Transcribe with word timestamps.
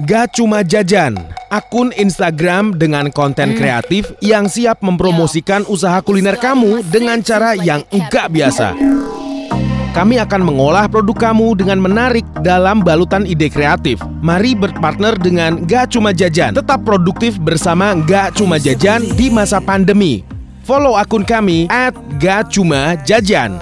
Gak 0.00 0.40
Cuma 0.40 0.64
Jajan, 0.64 1.12
akun 1.52 1.92
Instagram 1.92 2.72
dengan 2.72 3.12
konten 3.12 3.52
hmm. 3.52 3.58
kreatif 3.60 4.08
yang 4.24 4.48
siap 4.48 4.80
mempromosikan 4.80 5.60
ya. 5.60 5.68
usaha 5.68 5.98
kuliner 6.00 6.40
kamu 6.40 6.80
dengan 6.88 7.20
cara 7.20 7.52
yang 7.52 7.84
enggak 7.92 8.32
biasa. 8.32 8.72
Kami 9.92 10.16
akan 10.22 10.42
mengolah 10.46 10.88
produk 10.88 11.28
kamu 11.28 11.58
dengan 11.60 11.84
menarik 11.84 12.24
dalam 12.40 12.80
balutan 12.80 13.28
ide 13.28 13.52
kreatif. 13.52 14.00
Mari 14.24 14.56
berpartner 14.56 15.18
dengan 15.20 15.68
Gak 15.68 15.92
Cuma 15.92 16.16
Jajan. 16.16 16.56
Tetap 16.56 16.80
produktif 16.86 17.36
bersama 17.36 17.92
Gak 18.08 18.40
Cuma 18.40 18.56
Jajan 18.56 19.04
di 19.18 19.28
masa 19.28 19.60
pandemi. 19.60 20.24
Follow 20.64 20.96
akun 20.96 21.26
kami 21.26 21.68
at 21.68 21.92
Gak 22.22 22.54
Cuma 22.54 22.96
Jajan. 23.04 23.58